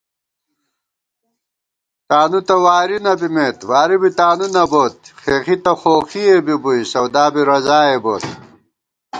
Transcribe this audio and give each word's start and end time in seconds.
تانُوتہ 2.07 2.55
واری 2.63 2.97
نہ 3.05 3.13
بِمېت 3.19 3.57
واری 3.69 3.97
بی 4.01 4.09
تانُو 4.17 4.47
نہ 4.55 4.63
بوت 4.71 4.95
* 5.09 5.19
خېخی 5.21 5.55
تہ 5.63 5.71
خوخِئےبِبُوئی 5.79 6.81
سودا 6.91 7.25
بی 7.33 7.41
رضائےبوت 7.49 8.25